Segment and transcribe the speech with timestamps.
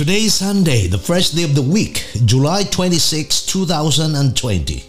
[0.00, 4.82] Today is Sunday, the first day of the week, July 26, 2020.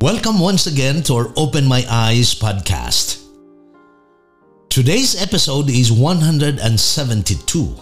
[0.00, 3.24] Welcome once again to our Open My Eyes podcast.
[4.68, 7.76] Today's episode is 172.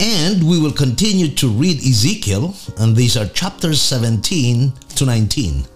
[0.00, 5.66] And we will continue to read Ezekiel, and these are chapters 17 to 19.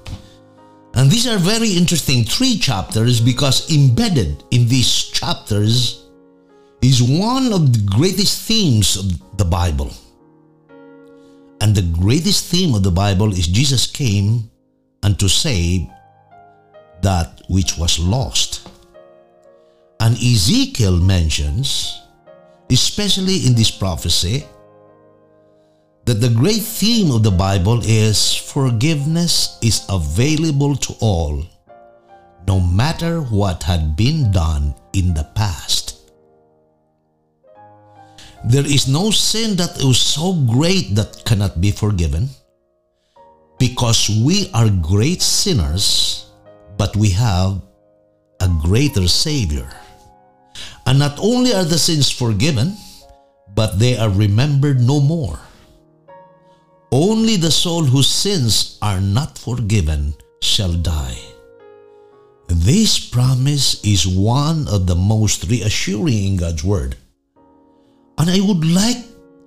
[0.94, 6.05] And these are very interesting three chapters because embedded in these chapters
[6.82, 9.90] is one of the greatest themes of the Bible.
[11.60, 14.50] And the greatest theme of the Bible is Jesus came
[15.02, 15.88] and to save
[17.02, 18.68] that which was lost.
[20.00, 22.02] And Ezekiel mentions,
[22.70, 24.44] especially in this prophecy,
[26.04, 31.44] that the great theme of the Bible is forgiveness is available to all,
[32.46, 35.85] no matter what had been done in the past.
[38.46, 42.30] There is no sin that is so great that cannot be forgiven
[43.58, 46.30] because we are great sinners,
[46.78, 47.60] but we have
[48.38, 49.66] a greater Savior.
[50.86, 52.76] And not only are the sins forgiven,
[53.56, 55.40] but they are remembered no more.
[56.92, 61.18] Only the soul whose sins are not forgiven shall die.
[62.46, 66.96] This promise is one of the most reassuring in God's Word.
[68.18, 69.04] And I would like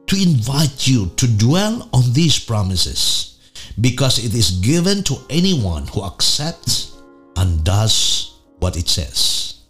[0.07, 3.39] to invite you to dwell on these promises
[3.81, 6.97] because it is given to anyone who accepts
[7.37, 9.61] and does what it says.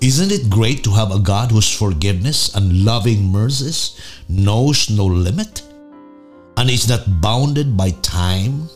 [0.00, 5.62] Isn't it great to have a God whose forgiveness and loving mercies knows no limit
[6.56, 8.68] and is not bounded by time?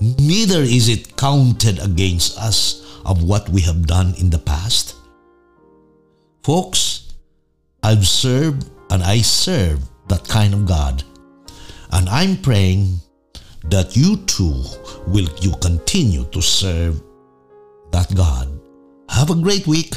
[0.00, 4.96] Neither is it counted against us of what we have done in the past.
[6.42, 6.91] Folks,
[7.82, 11.02] I've served and I serve that kind of God.
[11.90, 12.98] And I'm praying
[13.64, 14.62] that you too
[15.06, 17.02] will you continue to serve
[17.90, 18.48] that God.
[19.08, 19.94] Have a great week.